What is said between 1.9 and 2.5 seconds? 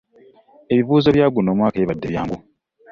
byangu.